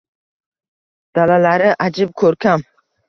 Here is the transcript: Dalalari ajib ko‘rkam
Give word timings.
Dalalari 1.19 1.69
ajib 1.89 2.17
ko‘rkam 2.23 2.65